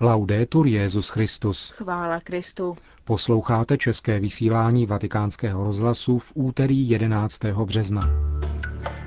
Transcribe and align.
Laudetur 0.00 0.66
Jezus 0.66 1.08
Christus. 1.08 1.70
Chvála 1.70 2.20
Kristu. 2.20 2.76
Posloucháte 3.04 3.78
české 3.78 4.20
vysílání 4.20 4.86
Vatikánského 4.86 5.64
rozhlasu 5.64 6.18
v 6.18 6.32
úterý 6.34 6.88
11. 6.88 7.44
března. 7.44 8.00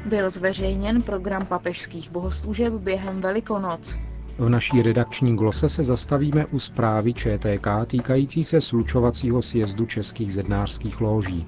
Byl 0.06 0.30
zveřejněn 0.30 1.02
program 1.02 1.46
papežských 1.46 2.12
bohoslužeb 2.12 2.74
během 2.74 3.22
Velikonoc. 3.22 3.98
V 4.38 4.50
naší 4.50 4.82
redakční 4.82 5.36
glose 5.36 5.70
se 5.70 5.84
zastavíme 5.84 6.46
u 6.46 6.60
zprávy 6.60 7.14
ČTK 7.14 7.68
týkající 7.88 8.44
se 8.44 8.62
slučovacího 8.62 9.42
sjezdu 9.42 9.86
českých 9.86 10.34
zednářských 10.34 11.02
lóží. 11.02 11.48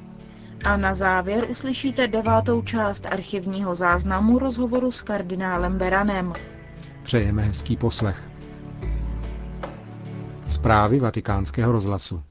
A 0.66 0.78
na 0.78 0.94
závěr 0.94 1.46
uslyšíte 1.52 2.08
devátou 2.08 2.62
část 2.62 3.06
archivního 3.06 3.76
záznamu 3.76 4.40
rozhovoru 4.40 4.92
s 4.92 5.02
kardinálem 5.02 5.78
Beranem. 5.78 6.34
Přejeme 7.04 7.44
hezký 7.44 7.78
poslech. 7.78 8.29
Zprávy 10.50 11.00
vatikánského 11.00 11.72
rozhlasu. 11.72 12.24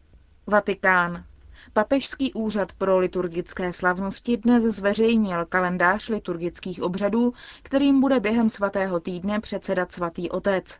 Vatikán. 0.46 1.24
Papežský 1.72 2.32
úřad 2.32 2.72
pro 2.72 2.98
liturgické 2.98 3.72
slavnosti 3.72 4.36
dnes 4.36 4.62
zveřejnil 4.62 5.46
kalendář 5.46 6.08
liturgických 6.08 6.82
obřadů, 6.82 7.32
kterým 7.62 8.00
bude 8.00 8.20
během 8.20 8.48
svatého 8.48 9.00
týdne 9.00 9.40
předsedat 9.40 9.92
svatý 9.92 10.30
otec. 10.30 10.78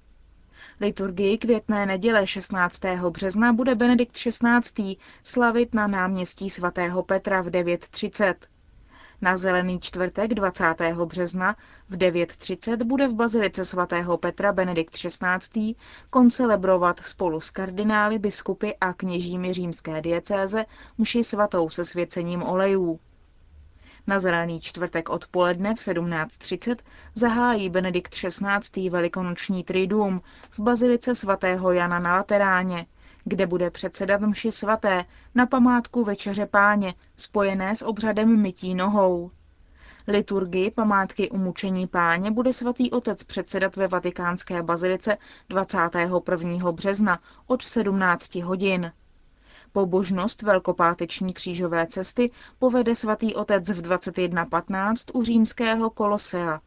Liturgii 0.81 1.39
květné 1.39 1.87
neděle 1.87 2.27
16. 2.27 2.81
března 3.11 3.53
bude 3.53 3.75
Benedikt 3.75 4.13
XVI. 4.13 4.97
slavit 5.23 5.75
na 5.75 5.87
náměstí 5.87 6.51
svatého 6.51 7.03
Petra 7.03 7.41
v 7.43 7.47
9.30. 7.47 8.35
Na 9.21 9.37
Zelený 9.37 9.81
čtvrtek 9.81 10.35
20. 10.35 10.65
března 11.05 11.57
v 11.89 11.97
9.30 11.97 12.85
bude 12.85 13.09
v 13.09 13.15
Bazilice 13.15 13.65
svatého 13.65 14.19
Petra 14.19 14.53
Benedikt 14.53 14.95
XVI. 14.95 15.75
koncelebrovat 16.11 17.01
spolu 17.01 17.41
s 17.41 17.51
kardinály, 17.51 18.19
biskupy 18.19 18.71
a 18.81 18.93
kněžími 18.93 19.53
římské 19.53 20.01
diecéze 20.01 20.65
mši 20.99 21.25
svatou 21.25 21.71
se 21.71 21.85
svěcením 21.85 22.43
olejů. 22.43 23.01
Na 24.07 24.19
zelený 24.19 24.61
čtvrtek 24.61 25.09
odpoledne 25.09 25.75
v 25.75 25.79
17.30 25.79 26.77
zahájí 27.15 27.71
Benedikt 27.71 28.15
XVI. 28.15 28.91
velikonoční 28.91 29.65
triduum 29.65 30.23
v 30.51 30.61
bazilice 30.61 31.15
svatého 31.15 31.73
Jana 31.73 31.99
na 31.99 32.17
Lateráně, 32.17 32.87
kde 33.29 33.47
bude 33.47 33.71
předsedat 33.71 34.21
mši 34.21 34.53
svaté 34.53 35.05
na 35.35 35.47
památku 35.47 36.05
Večeře 36.05 36.47
páně, 36.47 36.95
spojené 37.17 37.77
s 37.77 37.85
obřadem 37.85 38.41
mytí 38.43 38.75
nohou. 38.75 39.31
Liturgii 40.09 40.71
památky 40.71 41.31
umučení 41.31 41.87
páně 41.87 42.31
bude 42.31 42.53
svatý 42.53 42.91
otec 42.91 43.25
předsedat 43.25 43.77
ve 43.77 43.89
vatikánské 43.89 44.63
bazilice 44.63 45.17
21. 45.49 46.73
března 46.73 47.19
od 47.47 47.63
17 47.63 48.35
hodin. 48.35 48.93
Pobožnost 49.73 50.43
velkopáteční 50.43 51.33
křížové 51.33 51.87
cesty 51.87 52.31
povede 52.59 52.95
svatý 52.95 53.35
otec 53.35 53.69
v 53.69 53.83
21.15 53.83 55.19
u 55.19 55.23
římského 55.23 55.91
Kolosea. 55.91 56.61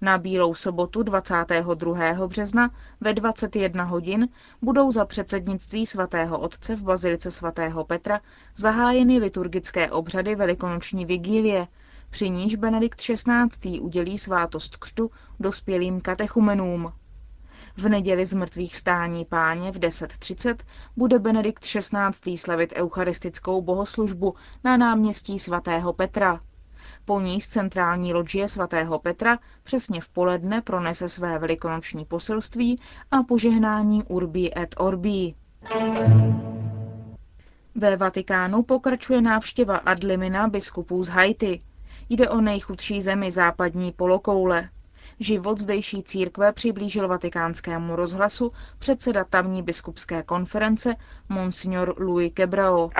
Na 0.00 0.18
Bílou 0.18 0.54
sobotu 0.54 1.02
22. 1.02 2.26
března 2.26 2.70
ve 3.00 3.14
21 3.14 3.84
hodin 3.84 4.28
budou 4.62 4.90
za 4.90 5.04
předsednictví 5.04 5.86
svatého 5.86 6.38
otce 6.38 6.76
v 6.76 6.82
bazilice 6.82 7.30
svatého 7.30 7.84
Petra 7.84 8.20
zahájeny 8.56 9.18
liturgické 9.18 9.90
obřady 9.90 10.34
velikonoční 10.34 11.06
vigílie, 11.06 11.68
při 12.10 12.30
níž 12.30 12.54
Benedikt 12.54 13.00
XVI. 13.00 13.80
udělí 13.80 14.18
svátost 14.18 14.76
křtu 14.76 15.10
dospělým 15.40 16.00
katechumenům. 16.00 16.92
V 17.76 17.88
neděli 17.88 18.26
z 18.26 18.34
mrtvých 18.34 18.74
vstání 18.74 19.24
páně 19.24 19.72
v 19.72 19.78
10.30 19.78 20.56
bude 20.96 21.18
Benedikt 21.18 21.64
XVI. 21.64 22.36
slavit 22.36 22.72
eucharistickou 22.76 23.62
bohoslužbu 23.62 24.34
na 24.64 24.76
náměstí 24.76 25.38
svatého 25.38 25.92
Petra. 25.92 26.40
Po 27.06 27.20
ní 27.20 27.40
z 27.40 27.48
centrální 27.48 28.14
loďie 28.14 28.48
svatého 28.48 28.98
Petra 28.98 29.38
přesně 29.62 30.00
v 30.00 30.08
poledne 30.08 30.62
pronese 30.62 31.08
své 31.08 31.38
velikonoční 31.38 32.04
poselství 32.04 32.80
a 33.10 33.22
požehnání 33.22 34.02
Urbi 34.04 34.50
et 34.58 34.74
Orbi. 34.78 35.34
Ve 37.74 37.96
Vatikánu 37.96 38.62
pokračuje 38.62 39.20
návštěva 39.22 39.76
Adlimina 39.76 40.48
biskupů 40.48 41.02
z 41.04 41.08
Haiti. 41.08 41.58
Jde 42.08 42.28
o 42.28 42.40
nejchudší 42.40 43.02
zemi 43.02 43.30
západní 43.32 43.92
polokoule. 43.92 44.68
Život 45.20 45.58
zdejší 45.60 46.02
církve 46.02 46.52
přiblížil 46.52 47.08
vatikánskému 47.08 47.96
rozhlasu 47.96 48.50
předseda 48.78 49.24
tamní 49.24 49.62
biskupské 49.62 50.22
konference 50.22 50.96
Monsignor 51.28 51.94
Louis 51.98 52.32
Quebrao. 52.34 52.90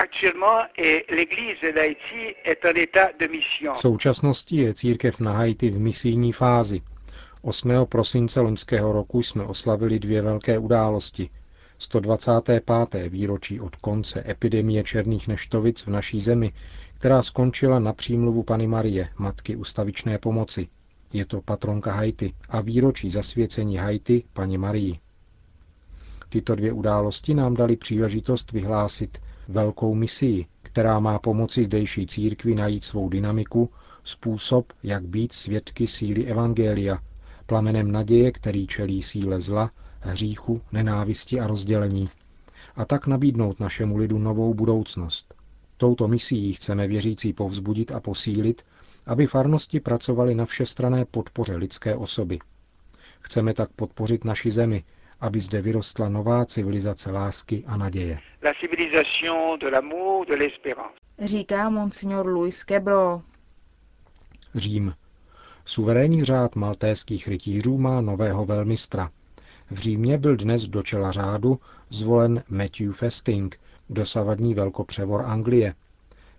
V 3.73 3.79
současnosti 3.79 4.57
je 4.57 4.75
církev 4.75 5.21
na 5.21 5.33
Haiti 5.33 5.71
v 5.71 5.81
misijní 5.81 6.33
fázi. 6.33 6.83
8. 7.43 7.71
prosince 7.89 8.41
loňského 8.41 8.93
roku 8.93 9.23
jsme 9.23 9.45
oslavili 9.45 9.99
dvě 9.99 10.23
velké 10.23 10.59
události. 10.59 11.31
125. 11.79 12.63
výročí 13.09 13.61
od 13.61 13.77
konce 13.77 14.25
epidemie 14.31 14.85
černých 14.85 15.29
neštovic 15.29 15.87
v 15.87 15.91
naší 15.91 16.21
zemi, 16.21 16.53
která 16.99 17.23
skončila 17.23 17.79
na 17.79 17.93
přímluvu 17.93 18.43
Pany 18.43 18.67
Marie, 18.67 19.09
matky 19.19 19.57
ustavičné 19.57 20.19
pomoci. 20.19 20.69
Je 21.17 21.25
to 21.27 21.41
patronka 21.41 21.93
Haiti 21.93 22.35
a 22.49 22.61
výročí 22.61 23.11
zasvěcení 23.11 23.77
Haiti 23.77 24.25
paní 24.33 24.59
Marii. 24.59 24.99
Tyto 26.29 26.55
dvě 26.55 26.73
události 26.73 27.35
nám 27.35 27.55
dali 27.55 27.77
příležitost 27.77 28.53
vyhlásit 28.53 29.19
velkou 29.49 29.95
misii, 29.95 30.47
která 30.63 31.01
má 31.01 31.19
pomoci 31.19 31.65
zdejší 31.65 32.07
církvi 32.07 32.55
najít 32.55 32.85
svou 32.85 33.09
dynamiku, 33.09 33.71
způsob, 34.05 34.73
jak 34.83 35.05
být 35.05 35.33
svědky 35.33 35.87
síly 35.87 36.27
Evangelia, 36.27 36.99
plamenem 37.47 37.93
naděje, 37.93 38.33
který 38.33 38.67
čelí 38.67 39.03
síle 39.03 39.41
zla, 39.41 39.71
hříchu, 40.01 40.61
nenávisti 40.73 41.41
a 41.41 41.47
rozdělení, 41.47 42.09
a 42.75 42.85
tak 42.85 43.07
nabídnout 43.07 43.61
našemu 43.61 43.97
lidu 43.97 44.19
novou 44.19 44.55
budoucnost. 44.55 45.35
Touto 45.77 46.09
misií 46.09 46.53
chceme 46.53 46.89
věřící 46.89 47.33
povzbudit 47.33 47.91
a 47.93 48.01
posílit, 48.01 48.63
aby 49.07 49.27
farnosti 49.27 49.81
pracovaly 49.81 50.35
na 50.35 50.47
všestrané 50.47 51.05
podpoře 51.05 51.57
lidské 51.57 51.97
osoby. 51.97 52.39
Chceme 53.21 53.55
tak 53.55 53.71
podpořit 53.77 54.25
naši 54.25 54.51
zemi, 54.51 54.85
aby 55.21 55.41
zde 55.41 55.61
vyrostla 55.63 56.09
nová 56.09 56.45
civilizace 56.45 57.11
lásky 57.11 57.65
a 57.67 57.77
naděje. 57.77 58.19
La 58.43 58.53
civilisation 58.61 59.59
de 59.59 59.71
l'amour, 59.71 60.27
de 60.27 60.35
l'espérance. 60.37 60.95
Říká 61.19 61.71
monsignor 61.71 62.27
Luis 62.27 62.65
Quebro. 62.65 63.23
Řím. 64.55 64.95
Suverénní 65.65 66.25
řád 66.25 66.57
maltéských 66.57 67.29
rytířů 67.29 67.79
má 67.79 68.01
nového 68.01 68.45
velmistra. 68.45 69.11
V 69.71 69.79
Římě 69.79 70.19
byl 70.19 70.37
dnes 70.37 70.69
do 70.69 70.83
čela 70.83 71.13
řádu 71.13 71.61
zvolen 71.91 72.43
Matthew 72.49 72.93
Festing, 72.93 73.61
dosavadní 73.91 74.55
velkopřevor 74.55 75.23
Anglie, 75.27 75.75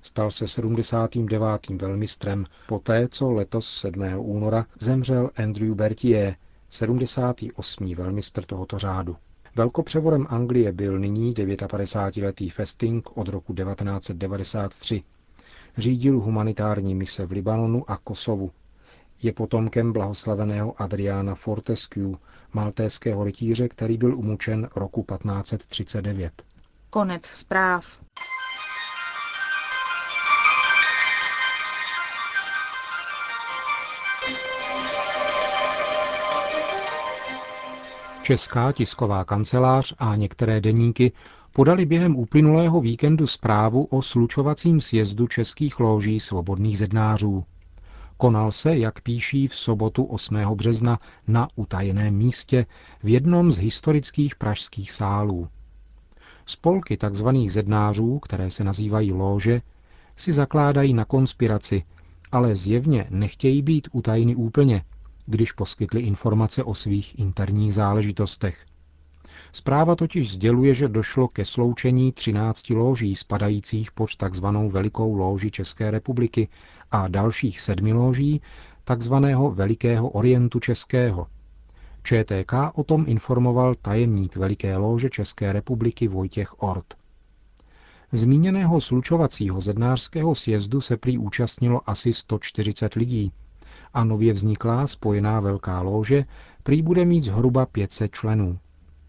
Stal 0.07 0.31
se 0.31 0.47
79. 0.47 1.69
velmistrem 1.81 2.45
poté, 2.67 3.07
co 3.07 3.31
letos 3.31 3.79
7. 3.79 4.03
února 4.17 4.65
zemřel 4.79 5.29
Andrew 5.35 5.75
Berthier, 5.75 6.35
78. 6.69 7.95
velmistr 7.95 8.45
tohoto 8.45 8.77
řádu. 8.77 9.15
Velkopřevorem 9.55 10.27
Anglie 10.29 10.71
byl 10.71 10.99
nyní 10.99 11.33
59-letý 11.33 12.49
Festing 12.49 13.17
od 13.17 13.27
roku 13.27 13.53
1993. 13.53 15.03
Řídil 15.77 16.19
humanitární 16.19 16.95
mise 16.95 17.25
v 17.25 17.31
Libanonu 17.31 17.91
a 17.91 17.97
Kosovu. 17.97 18.51
Je 19.21 19.33
potomkem 19.33 19.93
blahoslaveného 19.93 20.81
Adriana 20.81 21.35
Fortescue, 21.35 22.17
maltéského 22.53 23.23
rytíře, 23.23 23.67
který 23.69 23.97
byl 23.97 24.17
umučen 24.17 24.69
roku 24.75 25.05
1539. 25.09 26.43
Konec 26.89 27.25
zpráv. 27.25 28.07
Česká 38.27 38.71
tisková 38.71 39.25
kancelář 39.25 39.93
a 39.99 40.15
některé 40.15 40.61
deníky 40.61 41.11
podali 41.53 41.85
během 41.85 42.15
uplynulého 42.15 42.81
víkendu 42.81 43.27
zprávu 43.27 43.83
o 43.83 44.01
slučovacím 44.01 44.81
sjezdu 44.81 45.27
českých 45.27 45.79
lóží 45.79 46.19
svobodných 46.19 46.77
zednářů. 46.77 47.43
Konal 48.17 48.51
se, 48.51 48.77
jak 48.77 49.01
píší, 49.01 49.47
v 49.47 49.55
sobotu 49.55 50.03
8. 50.03 50.35
března 50.55 50.99
na 51.27 51.47
utajeném 51.55 52.15
místě 52.15 52.65
v 53.03 53.07
jednom 53.07 53.51
z 53.51 53.57
historických 53.57 54.35
pražských 54.35 54.91
sálů. 54.91 55.47
Spolky 56.45 56.97
tzv. 56.97 57.27
zednářů, 57.47 58.19
které 58.19 58.51
se 58.51 58.63
nazývají 58.63 59.13
lóže, 59.13 59.61
si 60.15 60.33
zakládají 60.33 60.93
na 60.93 61.05
konspiraci, 61.05 61.83
ale 62.31 62.55
zjevně 62.55 63.07
nechtějí 63.09 63.61
být 63.61 63.87
utajeny 63.91 64.35
úplně– 64.35 64.83
když 65.27 65.51
poskytli 65.51 66.01
informace 66.01 66.63
o 66.63 66.73
svých 66.73 67.19
interních 67.19 67.73
záležitostech. 67.73 68.65
Zpráva 69.51 69.95
totiž 69.95 70.31
sděluje, 70.31 70.73
že 70.73 70.87
došlo 70.87 71.27
ke 71.27 71.45
sloučení 71.45 72.11
13 72.11 72.69
lóží 72.69 73.15
spadajících 73.15 73.91
pod 73.91 74.09
tzv. 74.15 74.45
Velikou 74.69 75.15
lóži 75.15 75.51
České 75.51 75.91
republiky 75.91 76.47
a 76.91 77.07
dalších 77.07 77.61
sedmi 77.61 77.93
lóží 77.93 78.41
tzv. 78.95 79.13
Velikého 79.51 80.09
orientu 80.09 80.59
Českého. 80.59 81.27
ČTK 82.03 82.53
o 82.73 82.83
tom 82.83 83.05
informoval 83.07 83.75
tajemník 83.75 84.35
Veliké 84.35 84.77
lóže 84.77 85.09
České 85.09 85.53
republiky 85.53 86.07
Vojtěch 86.07 86.63
Ort. 86.63 86.93
Zmíněného 88.11 88.81
slučovacího 88.81 89.61
zednářského 89.61 90.35
sjezdu 90.35 90.81
se 90.81 90.97
prý 90.97 91.17
účastnilo 91.17 91.89
asi 91.89 92.13
140 92.13 92.93
lidí 92.93 93.31
a 93.93 94.03
nově 94.03 94.33
vzniklá 94.33 94.87
spojená 94.87 95.39
velká 95.39 95.81
lóže 95.81 96.25
prý 96.63 96.81
bude 96.81 97.05
mít 97.05 97.23
zhruba 97.23 97.65
500 97.65 98.11
členů. 98.11 98.59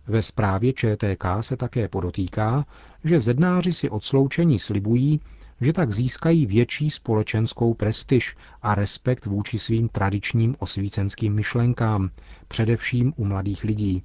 Ve 0.07 0.23
zprávě 0.23 0.73
ČTK 0.73 1.25
se 1.41 1.57
také 1.57 1.89
podotýká, 1.89 2.67
že 3.05 3.21
zednáři 3.21 3.73
si 3.73 3.91
od 3.91 4.05
sloučení 4.05 4.59
slibují, 4.59 5.21
že 5.61 5.73
tak 5.73 5.93
získají 5.93 6.47
větší 6.47 6.91
společenskou 6.91 7.75
prestiž 7.75 8.37
a 8.63 8.75
respekt 8.75 9.27
vůči 9.27 9.59
svým 9.59 9.89
tradičním 9.89 10.57
osvícenským 10.59 11.35
myšlenkám, 11.35 12.11
především 12.49 13.13
u 13.17 13.25
mladých 13.25 13.65
lidí. 13.65 14.03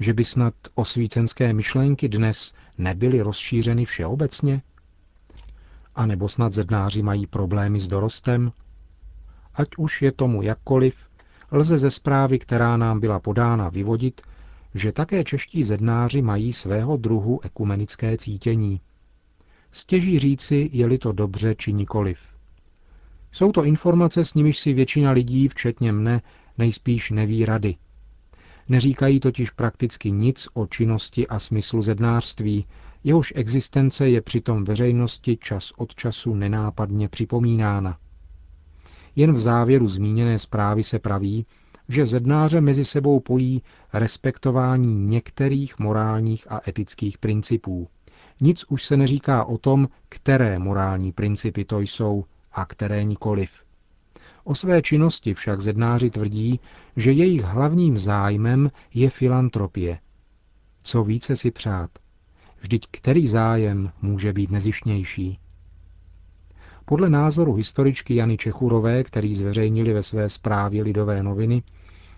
Že 0.00 0.14
by 0.14 0.24
snad 0.24 0.54
osvícenské 0.74 1.52
myšlenky 1.52 2.08
dnes 2.08 2.54
nebyly 2.78 3.20
rozšířeny 3.20 3.84
všeobecně? 3.84 4.62
A 5.94 6.06
nebo 6.06 6.28
snad 6.28 6.52
zednáři 6.52 7.02
mají 7.02 7.26
problémy 7.26 7.80
s 7.80 7.86
dorostem? 7.86 8.52
Ať 9.56 9.68
už 9.76 10.02
je 10.02 10.12
tomu 10.12 10.42
jakkoliv, 10.42 10.94
lze 11.50 11.78
ze 11.78 11.90
zprávy, 11.90 12.38
která 12.38 12.76
nám 12.76 13.00
byla 13.00 13.20
podána, 13.20 13.68
vyvodit, 13.68 14.20
že 14.74 14.92
také 14.92 15.24
čeští 15.24 15.64
zednáři 15.64 16.22
mají 16.22 16.52
svého 16.52 16.96
druhu 16.96 17.40
ekumenické 17.44 18.16
cítění. 18.16 18.80
Stěží 19.72 20.18
říci, 20.18 20.70
je-li 20.72 20.98
to 20.98 21.12
dobře 21.12 21.54
či 21.54 21.72
nikoliv. 21.72 22.18
Jsou 23.32 23.52
to 23.52 23.64
informace, 23.64 24.24
s 24.24 24.34
nimiž 24.34 24.58
si 24.58 24.72
většina 24.72 25.10
lidí, 25.10 25.48
včetně 25.48 25.92
mne, 25.92 26.22
nejspíš 26.58 27.10
neví 27.10 27.44
rady. 27.44 27.76
Neříkají 28.68 29.20
totiž 29.20 29.50
prakticky 29.50 30.10
nic 30.10 30.48
o 30.54 30.66
činnosti 30.66 31.28
a 31.28 31.38
smyslu 31.38 31.82
zednářství, 31.82 32.66
jehož 33.04 33.32
existence 33.36 34.08
je 34.08 34.20
přitom 34.20 34.64
veřejnosti 34.64 35.36
čas 35.36 35.72
od 35.76 35.94
času 35.94 36.34
nenápadně 36.34 37.08
připomínána. 37.08 37.98
Jen 39.16 39.32
v 39.32 39.38
závěru 39.38 39.88
zmíněné 39.88 40.38
zprávy 40.38 40.82
se 40.82 40.98
praví, 40.98 41.46
že 41.88 42.06
zednáře 42.06 42.60
mezi 42.60 42.84
sebou 42.84 43.20
pojí 43.20 43.62
respektování 43.92 44.94
některých 44.94 45.78
morálních 45.78 46.52
a 46.52 46.60
etických 46.68 47.18
principů. 47.18 47.88
Nic 48.40 48.64
už 48.68 48.84
se 48.84 48.96
neříká 48.96 49.44
o 49.44 49.58
tom, 49.58 49.88
které 50.08 50.58
morální 50.58 51.12
principy 51.12 51.64
to 51.64 51.80
jsou 51.80 52.24
a 52.52 52.64
které 52.64 53.04
nikoliv. 53.04 53.50
O 54.44 54.54
své 54.54 54.82
činnosti 54.82 55.34
však 55.34 55.60
zednáři 55.60 56.10
tvrdí, 56.10 56.60
že 56.96 57.12
jejich 57.12 57.42
hlavním 57.42 57.98
zájmem 57.98 58.70
je 58.94 59.10
filantropie. 59.10 59.98
Co 60.82 61.04
více 61.04 61.36
si 61.36 61.50
přát? 61.50 61.90
Vždyť 62.60 62.86
který 62.90 63.26
zájem 63.26 63.92
může 64.02 64.32
být 64.32 64.50
nezišnější? 64.50 65.38
Podle 66.88 67.10
názoru 67.10 67.54
historičky 67.54 68.14
Jany 68.14 68.36
Čechurové, 68.36 69.04
který 69.04 69.34
zveřejnili 69.34 69.92
ve 69.92 70.02
své 70.02 70.28
zprávě 70.28 70.82
Lidové 70.82 71.22
noviny, 71.22 71.62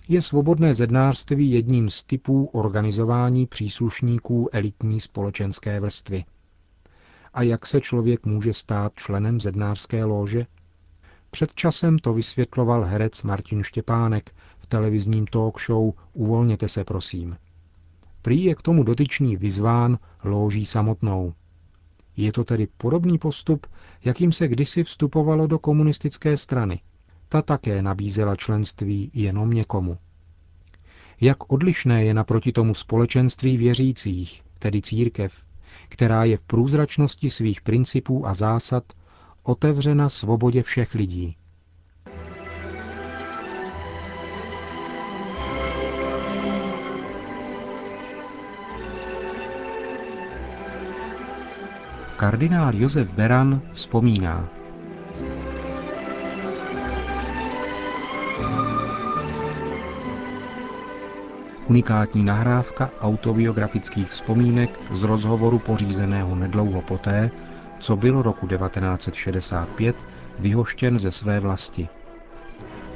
je 0.09 0.23
svobodné 0.23 0.75
zednářství 0.75 1.50
jedním 1.50 1.91
z 1.91 2.05
typů 2.05 2.44
organizování 2.44 3.47
příslušníků 3.47 4.49
elitní 4.53 5.00
společenské 5.00 5.81
vrstvy. 5.81 6.25
A 7.35 7.43
jak 7.43 7.67
se 7.67 7.81
člověk 7.81 8.26
může 8.26 8.55
stát 8.55 8.93
členem 8.94 9.41
zednářské 9.41 10.05
lože? 10.05 10.47
Před 11.31 11.55
časem 11.55 11.99
to 11.99 12.15
vysvětloval 12.15 12.85
herec 12.85 13.23
Martin 13.23 13.62
Štěpánek 13.62 14.35
v 14.59 14.67
televizním 14.67 15.26
talk 15.26 15.61
show 15.61 15.93
Uvolněte 16.12 16.69
se 16.69 16.85
prosím. 16.85 17.37
Prý 18.23 18.44
je 18.44 18.55
k 18.55 18.62
tomu 18.62 18.82
dotyčný 18.82 19.37
vyzván 19.37 19.99
lóží 20.25 20.67
samotnou. 20.67 21.35
Je 22.19 22.32
to 22.32 22.44
tedy 22.44 22.69
podobný 22.79 23.19
postup, 23.19 23.67
jakým 24.05 24.32
se 24.32 24.49
kdysi 24.49 24.85
vstupovalo 24.85 25.47
do 25.47 25.59
komunistické 25.59 26.37
strany– 26.37 26.81
ta 27.29 27.43
také 27.43 27.82
nabízela 27.82 28.37
členství 28.37 29.11
jenom 29.15 29.50
někomu. 29.50 29.99
Jak 31.20 31.53
odlišné 31.53 32.05
je 32.05 32.15
naproti 32.15 32.53
tomu 32.53 32.75
společenství 32.75 33.56
věřících, 33.56 34.43
tedy 34.59 34.82
církev, 34.82 35.32
která 35.88 36.25
je 36.25 36.37
v 36.37 36.43
průzračnosti 36.43 37.31
svých 37.31 37.61
principů 37.61 38.26
a 38.26 38.35
zásad 38.35 38.85
otevřena 39.43 40.09
svobodě 40.09 40.62
všech 40.62 40.94
lidí. 40.94 41.37
Kardinál 52.19 52.75
Josef 52.75 53.12
Beran 53.12 53.62
vzpomíná, 53.73 54.49
unikátní 61.67 62.25
nahrávka 62.25 62.91
autobiografických 63.00 64.09
vzpomínek 64.09 64.81
z 64.91 65.03
rozhovoru 65.03 65.59
pořízeného 65.59 66.35
nedlouho 66.35 66.82
poté, 66.82 67.31
co 67.79 67.97
byl 67.97 68.23
roku 68.23 68.47
1965 68.49 69.97
vyhoštěn 70.38 70.99
ze 70.99 71.12
své 71.12 71.41
vlasti. 71.41 71.88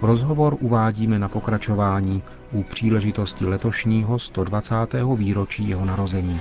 Rozhovor 0.01 0.57
uvádíme 0.61 1.19
na 1.19 1.29
pokračování 1.29 2.23
u 2.53 2.63
příležitosti 2.63 3.47
letošního 3.47 4.19
120. 4.19 4.77
výročí 5.17 5.69
jeho 5.69 5.85
narození. 5.85 6.41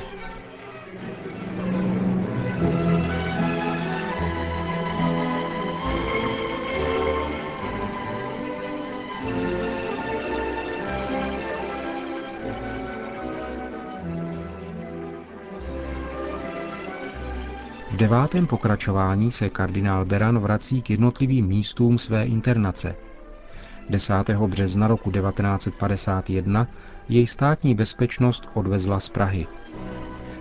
Devátém 18.12 18.48
pokračování 18.48 19.32
se 19.32 19.50
kardinál 19.50 20.06
Beran 20.06 20.40
vrací 20.40 20.82
k 20.82 20.90
jednotlivým 20.90 21.48
místům 21.48 21.98
své 21.98 22.26
internace. 22.26 22.96
10. 23.90 24.14
března 24.48 24.88
roku 24.88 25.12
1951 25.12 26.68
jej 27.10 27.28
státní 27.28 27.76
bezpečnost 27.76 28.50
odvezla 28.54 29.00
z 29.00 29.10
Prahy. 29.10 29.48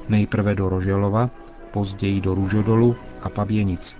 Nejprve 0.08 0.54
do 0.54 0.68
Roželova, 0.68 1.30
později 1.70 2.20
do 2.20 2.34
Růžodolu 2.34 2.96
a 3.22 3.28
Paběnic. 3.28 3.98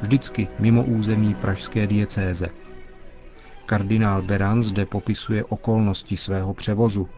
Vždycky 0.00 0.48
mimo 0.58 0.84
území 0.84 1.34
pražské 1.34 1.86
diecéze. 1.86 2.48
Kardinál 3.66 4.22
Beran 4.22 4.62
zde 4.62 4.86
popisuje 4.86 5.44
okolnosti 5.44 6.16
svého 6.16 6.54
převozu, 6.54 7.08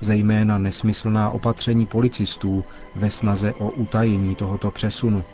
zejména 0.00 0.58
nesmyslná 0.58 1.30
opatření 1.30 1.86
policistů 1.86 2.64
ve 2.96 3.10
snaze 3.10 3.54
o 3.54 3.70
utajení 3.70 4.34
tohoto 4.34 4.70
přesunu. 4.70 5.24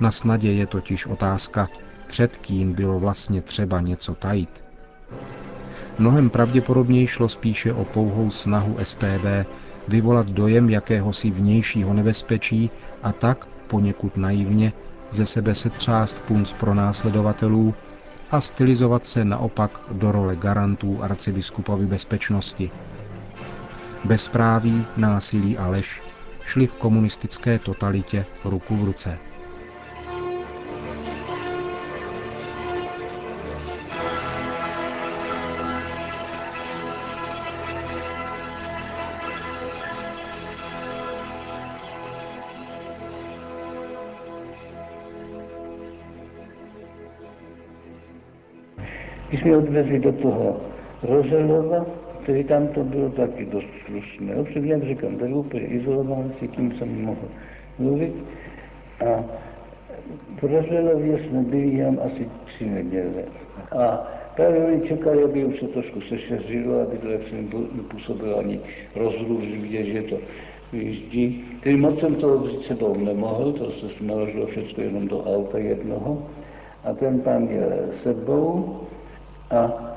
Na 0.00 0.10
snadě 0.10 0.52
je 0.52 0.66
totiž 0.66 1.06
otázka, 1.06 1.68
před 2.06 2.38
kým 2.38 2.72
bylo 2.72 3.00
vlastně 3.00 3.42
třeba 3.42 3.80
něco 3.80 4.14
tajit. 4.14 4.64
Mnohem 5.98 6.30
pravděpodobněji 6.30 7.06
šlo 7.06 7.28
spíše 7.28 7.72
o 7.72 7.84
pouhou 7.84 8.30
snahu 8.30 8.76
STB 8.82 9.24
vyvolat 9.88 10.30
dojem 10.30 10.70
jakéhosi 10.70 11.30
vnějšího 11.30 11.94
nebezpečí 11.94 12.70
a 13.02 13.12
tak, 13.12 13.48
poněkud 13.66 14.16
naivně, 14.16 14.72
ze 15.10 15.26
sebe 15.26 15.54
setřást 15.54 16.20
punc 16.20 16.52
pro 16.52 16.74
následovatelů 16.74 17.74
a 18.30 18.40
stylizovat 18.40 19.04
se 19.04 19.24
naopak 19.24 19.80
do 19.92 20.12
role 20.12 20.36
garantů 20.36 21.02
arcibiskupovi 21.02 21.86
bezpečnosti– 21.86 22.70
Bezpráví, 24.04 24.86
násilí 24.96 25.58
a 25.58 25.66
lež 25.66 26.02
šli 26.44 26.66
v 26.66 26.74
komunistické 26.74 27.58
totalitě 27.58 28.26
ruku 28.44 28.76
v 28.76 28.84
ruce. 28.84 29.18
Když 49.28 49.44
mě 49.44 49.56
odvezli 49.56 49.98
do 49.98 50.12
toho 50.12 50.60
Rozelova, 51.02 51.86
Tedy 52.30 52.44
tam 52.44 52.68
to 52.68 52.84
bylo 52.84 53.08
taky 53.10 53.44
dost 53.44 53.66
slušné. 53.86 54.34
Ovšem, 54.34 54.64
jak 54.64 54.82
říkám, 54.82 55.16
byl 55.16 55.36
úplně 55.36 55.66
izoloval 55.66 56.24
si, 56.38 56.48
tím 56.48 56.72
jsem 56.78 57.02
mohl 57.04 57.28
mluvit. 57.78 58.14
A 59.06 59.24
v 60.38 60.42
Roželově 60.42 61.18
jsme 61.18 61.42
byli 61.42 61.68
jen 61.68 62.00
asi 62.04 62.28
tři 62.44 62.70
neděle. 62.70 63.24
A 63.78 64.06
právě 64.36 64.64
oni 64.64 64.88
čekali, 64.88 65.24
aby 65.24 65.44
už 65.44 65.60
se 65.60 65.66
trošku 65.66 66.00
sešeřilo, 66.00 66.80
aby 66.80 66.98
to 66.98 67.08
jak 67.08 67.20
se 67.22 67.36
nepůsobilo 67.72 68.38
ani 68.38 68.60
rozruž, 68.96 69.44
vidět, 69.44 69.84
že 69.84 70.02
to 70.02 70.16
vyjíždí. 70.72 71.44
Tedy 71.62 71.76
moc 71.76 72.00
jsem 72.00 72.14
toho 72.14 72.38
vzít 72.38 72.62
sebou 72.62 72.94
nemohl, 72.94 73.52
to 73.52 73.70
se 73.70 73.86
naložilo 74.00 74.46
všechno 74.46 74.84
jenom 74.84 75.08
do 75.08 75.24
auta 75.24 75.58
jednoho. 75.58 76.26
A 76.84 76.92
ten 76.94 77.20
pán 77.20 77.48
je 77.48 77.88
sebou 78.02 78.76
a 79.50 79.89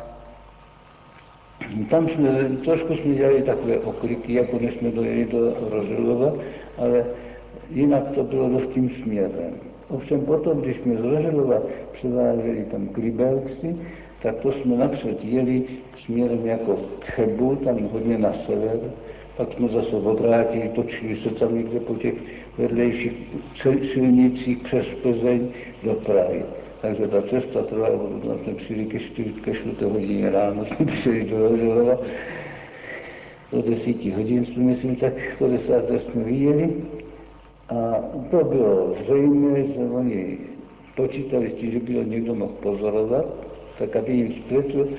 tam 1.90 2.10
jsme, 2.10 2.50
trošku 2.66 2.96
jsme 2.96 3.16
dělali 3.16 3.42
takové 3.42 3.80
okliky, 3.80 4.34
jako 4.34 4.60
než 4.60 4.74
jsme 4.74 4.92
dojeli 4.92 5.26
do 5.26 5.54
Rožilova, 5.70 6.34
ale 6.78 7.06
jinak 7.70 8.12
to 8.16 8.24
bylo 8.24 8.50
dost 8.50 8.74
tím 8.74 8.92
směrem. 9.04 9.54
Ovšem 9.90 10.22
potom, 10.22 10.62
když 10.62 10.78
jsme 10.78 10.96
z 10.96 11.04
Rožilova 11.04 11.62
převáželi 11.92 12.66
tam 12.72 12.88
k 12.88 12.98
Libelci, 12.98 13.76
tak 14.22 14.36
to 14.36 14.52
jsme 14.52 14.76
napřed 14.78 15.26
jeli 15.26 15.64
směrem 16.06 16.46
jako 16.46 16.78
Chebu, 17.02 17.56
tam 17.56 17.84
hodně 17.92 18.18
na 18.18 18.34
sever, 18.46 18.80
pak 19.38 19.54
jsme 19.54 19.68
zase 19.68 19.96
obrátili, 19.96 20.72
točili 20.76 21.18
se 21.18 21.30
tam 21.30 21.56
někde 21.56 21.80
po 21.80 21.96
těch 21.96 22.14
vedlejších 22.58 23.14
silnicích 23.94 24.58
přes 24.64 24.86
Plzeň 25.02 25.48
do 25.84 25.94
Prahy. 25.94 26.44
Takže 26.84 27.08
ta 27.08 27.22
cesta 27.22 27.64
trvala, 27.64 27.98
tam 27.98 28.40
jsme 28.44 28.54
přijeli 28.54 28.86
ke 28.86 29.00
4, 29.00 29.30
ke 29.32 29.54
4 29.54 29.86
hodině 29.86 30.32
ráno, 30.32 30.66
jsme 30.76 30.86
přijeli 30.86 31.30
do 31.30 31.50
Rožilova, 31.50 31.98
do 33.52 33.62
desíti 33.62 34.12
hodin 34.12 34.46
jsme, 34.46 34.64
myslím, 34.64 34.96
tak 34.96 35.14
po 35.38 35.48
desáté 35.48 36.00
jsme 36.00 36.24
vyjeli. 36.24 36.74
A 37.70 37.96
to 38.32 38.44
bylo 38.44 38.96
zřejmé, 39.04 39.64
že 39.64 39.80
oni 39.80 40.38
počítali 40.96 41.50
s 41.50 41.54
tím, 41.54 41.72
že 41.72 41.80
by 41.80 41.96
ho 41.96 42.04
někdo 42.04 42.36
mohl 42.36 42.54
pozorovat, 42.54 43.26
tak 43.80 43.96
aby 43.96 44.14
jim 44.14 44.34
spletl, 44.34 44.90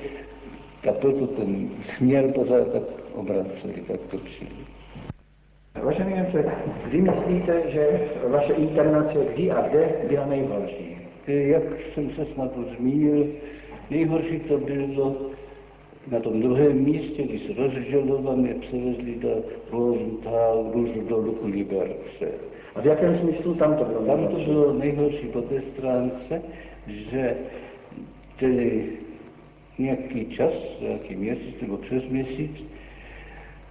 a 0.89 0.91
proto 0.91 1.27
ten 1.27 1.69
směr 1.97 2.31
pořád 2.31 2.71
tak 2.73 2.83
obraceli, 3.13 3.73
tak 3.87 3.99
to 4.11 4.17
přijeli. 4.17 4.55
Vážený 5.83 6.11
Jence, 6.11 6.45
kdy 6.87 7.01
myslíte, 7.01 7.71
že 7.71 7.99
vaše 8.27 8.53
internace 8.53 9.17
kdy 9.33 9.51
a 9.51 9.67
kde 9.67 9.95
byla 10.09 10.25
nejhorší? 10.25 11.04
Jak 11.27 11.63
jsem 11.93 12.09
se 12.09 12.25
snad 12.33 12.57
už 12.57 12.77
zmínil, 12.77 13.27
nejhorší 13.89 14.39
to 14.39 14.57
bylo 14.57 15.15
na 16.11 16.19
tom 16.19 16.41
druhém 16.41 16.83
místě, 16.83 17.23
když 17.23 17.41
s 17.41 17.57
rozželovaně 17.57 18.53
převezli 18.53 19.15
do 19.15 19.43
Rosenthal, 19.71 20.71
do 21.09 21.17
u 21.17 21.47
Liberce. 21.47 22.31
A 22.75 22.81
v 22.81 22.85
jakém 22.85 23.19
smyslu 23.19 23.53
tam 23.53 23.75
to 23.77 23.85
bylo? 23.85 24.05
Tam 24.05 24.27
to 24.27 24.37
bylo 24.37 24.73
nejhorší 24.73 25.27
po 25.27 25.41
té 25.41 25.61
stránce, 25.73 26.41
že 26.87 27.37
tedy 28.39 28.85
nějaký 29.77 30.25
čas, 30.25 30.53
nějaký 30.81 31.15
měsíc 31.15 31.61
nebo 31.61 31.77
přes 31.77 32.03
měsíc, 32.09 32.51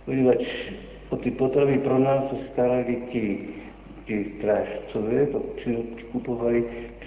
poněvadž 0.05 0.47
o 1.11 1.17
ty 1.17 1.31
potravy 1.31 1.79
pro 1.79 1.99
nás 1.99 2.31
se 2.31 2.37
starali 2.53 2.99
ti, 3.13 3.39
ti 4.07 4.27
strážcové, 4.39 5.27
to 5.27 5.43
kupovali, 6.13 6.65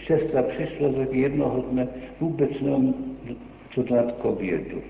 sestra 0.08 0.44
přišla 0.44 0.89
tak 0.98 1.13
jednoho 1.13 1.62
dne 1.62 1.88
vůbec 2.20 2.62
nám 2.62 2.94
co 3.74 3.84
dát 3.84 4.12
k 4.12 4.25
obědu. 4.25 4.82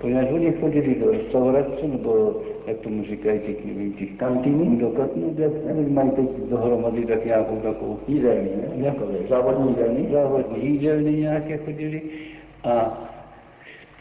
Poněvadž 0.00 0.28
oni 0.32 0.52
chodili 0.52 0.94
do 0.94 1.10
restaurace, 1.10 1.88
nebo 1.88 2.42
jak 2.66 2.76
tomu 2.76 3.04
říkají 3.04 3.40
těch, 3.40 3.64
nevím, 3.64 3.92
těch 3.92 4.12
kantýny, 4.12 4.76
do 4.76 4.90
kantýny, 4.90 5.34
nevím, 5.66 5.94
mají 5.94 6.10
teď 6.10 6.26
dohromady 6.50 7.06
tak 7.06 7.24
nějakou 7.24 7.56
takovou 7.56 7.98
jídelní, 8.08 8.48
ne? 8.56 8.68
Nějakové 8.74 9.18
závodní 9.28 9.68
jídelní? 9.68 10.08
Závodní 10.12 10.70
jídelní 10.70 11.20
nějaké 11.20 11.56
chodili 11.56 12.02
a 12.64 13.02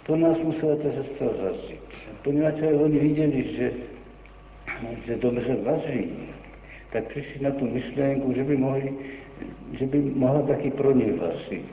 to 0.06 0.16
nás 0.16 0.38
musela 0.44 0.76
ta 0.76 0.90
sestra 1.02 1.28
zařít. 1.44 1.80
Poněvadž 2.24 2.62
oni 2.84 3.00
viděli, 3.00 3.44
že, 3.58 3.72
že 5.06 5.16
dobře 5.16 5.58
vaří, 5.64 6.12
tak 6.96 7.04
přišli 7.04 7.44
na 7.44 7.52
tu 7.52 7.66
myšlenku, 7.66 8.34
že 8.34 8.44
by, 8.44 8.58
mohli, 8.58 8.94
že 9.80 9.86
by 9.86 10.02
mohla 10.16 10.42
taky 10.42 10.72
pro 10.72 10.92
ně 10.92 11.06
vařit. 11.22 11.66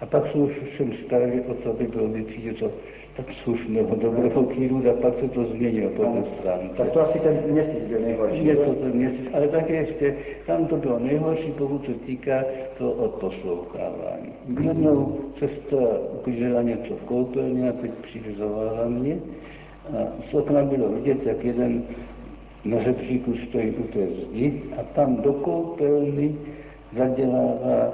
A 0.00 0.06
pak 0.06 0.26
jsou 0.26 0.44
už 0.44 0.52
všem 0.72 0.92
starali 1.06 1.40
o 1.40 1.54
to, 1.54 1.70
aby 1.70 1.86
bylo 1.86 2.08
to 2.58 2.70
tak 3.16 3.26
slušného, 3.44 3.96
dobrého 3.96 4.42
kýru, 4.44 4.82
a 4.90 4.92
pak 4.92 5.14
se 5.20 5.28
to 5.28 5.44
změnilo 5.44 5.90
po 5.90 6.02
té 6.04 6.22
stránce. 6.38 6.74
Tak 6.76 6.90
to 6.90 7.00
asi 7.00 7.18
ten 7.18 7.42
měsíc 7.48 7.84
byl 7.88 8.00
nejhorší. 8.00 8.46
Je 8.46 8.56
to 8.56 8.74
ten 8.74 8.92
měsíc, 8.92 9.28
ale 9.32 9.48
také 9.48 9.74
ještě, 9.74 10.16
tam 10.46 10.66
to 10.66 10.76
bylo 10.76 10.98
nejhorší, 10.98 11.52
pokud 11.58 11.86
se 11.86 11.92
týká 11.94 12.44
toho 12.78 12.92
odposlouchávání. 12.92 14.32
Jednou 14.62 15.18
cesta 15.38 15.76
uklidila 16.14 16.62
něco 16.62 16.96
v 16.96 17.02
koupelně 17.04 17.70
a 17.70 17.72
teď 17.72 17.90
přiřizovala 18.02 18.88
mě 18.88 19.18
a 19.92 19.98
z 20.30 20.34
okna 20.34 20.62
bylo 20.62 20.88
vidět, 20.88 21.26
jak 21.26 21.44
jeden 21.44 21.82
na 22.64 22.82
řepříku 22.82 23.34
stojí 23.48 23.70
u 23.70 23.82
té 23.82 24.06
zdi 24.06 24.62
a 24.80 24.82
tam 24.82 25.16
do 25.16 25.32
koupelny 25.32 26.34
zadělává 26.98 27.92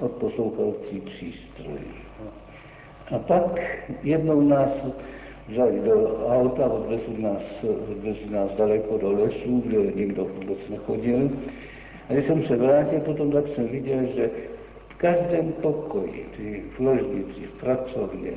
odposlouchací 0.00 1.00
přístroj. 1.00 1.80
A 3.14 3.18
pak 3.18 3.60
jednou 4.02 4.40
nás 4.40 4.68
vzali 5.48 5.80
do 5.80 6.26
auta, 6.28 6.66
odvezli 6.66 7.22
nás, 7.22 7.42
odvezli 7.90 8.30
nás 8.30 8.50
daleko 8.58 8.98
do 8.98 9.12
lesů, 9.12 9.62
kde 9.66 9.78
nikdo 9.78 10.24
vůbec 10.24 10.58
nechodil. 10.70 11.30
A 12.08 12.12
když 12.12 12.26
jsem 12.26 12.46
se 12.46 12.56
vrátil 12.56 13.00
potom, 13.00 13.30
tak 13.32 13.44
jsem 13.54 13.68
viděl, 13.68 14.00
že 14.16 14.30
v 14.88 14.94
každém 14.96 15.52
pokoji, 15.52 16.26
tedy 16.36 16.62
v 16.76 16.80
ložnici, 16.80 17.40
v 17.46 17.60
pracovně, 17.60 18.30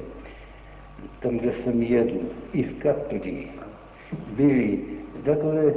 tam, 1.20 1.38
kde 1.38 1.54
jsem 1.64 1.82
jedl, 1.84 2.20
i 2.54 2.64
v 2.64 2.80
kapli, 2.80 3.48
byly 4.36 4.80
takové, 5.26 5.74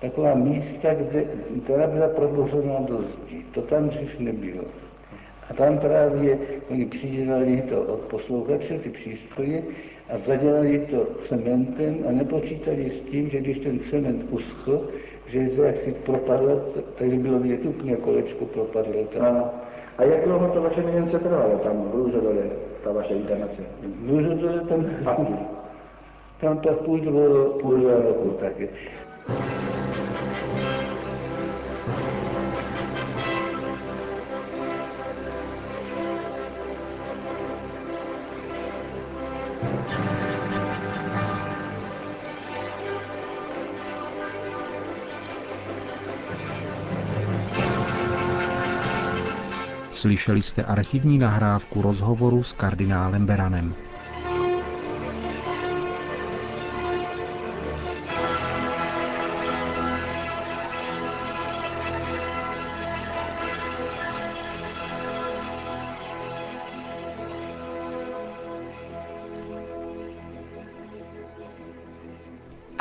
taková 0.00 0.34
místa, 0.34 0.94
kde, 0.94 1.24
která 1.64 1.86
byla 1.86 2.08
probořená 2.08 2.80
do 2.80 2.98
zdi. 2.98 3.44
To 3.54 3.62
tam 3.62 3.88
dřív 3.88 4.20
nebylo. 4.20 4.64
A 5.50 5.54
tam 5.54 5.78
právě 5.78 6.38
oni 6.70 6.86
přidělali 6.86 7.62
to 7.68 7.82
od 7.82 8.00
posluchače, 8.00 8.78
ty 8.78 8.90
přístroje, 8.90 9.62
a 10.10 10.18
zadělali 10.26 10.86
to 10.90 11.06
cementem 11.28 12.04
a 12.08 12.12
nepočítali 12.12 12.92
s 13.00 13.10
tím, 13.10 13.30
že 13.30 13.40
když 13.40 13.58
ten 13.58 13.80
cement 13.90 14.26
uschl, 14.30 14.88
že 15.26 15.48
se 15.56 15.66
jaksi 15.66 15.92
propadl, 15.92 16.72
takže 16.98 17.16
bylo 17.16 17.38
vidět 17.38 17.64
úplně 17.64 17.96
kolečko 17.96 18.44
propadlo 18.44 19.04
tam. 19.04 19.36
A, 19.36 19.50
a 19.98 20.04
jak 20.04 20.24
dlouho 20.24 20.48
to 20.48 20.62
vaše 20.62 20.82
Němce 20.82 21.18
trvalo 21.18 21.58
tam 21.58 21.90
v 21.90 21.94
Růžodole, 21.94 22.42
ta 22.84 22.92
vaše 22.92 23.14
internace? 23.14 23.62
V 23.82 24.10
Růžodole 24.10 24.60
tam, 24.60 24.86
tam 26.40 26.58
to 26.58 26.72
půl 26.72 27.00
půl 27.60 27.90
roku 28.02 28.30
taky. 28.40 28.68
Slyšeli 49.92 50.42
jste 50.42 50.64
archivní 50.64 51.18
nahrávku 51.18 51.82
rozhovoru 51.82 52.42
s 52.42 52.52
kardinálem 52.52 53.26
Beranem. 53.26 53.74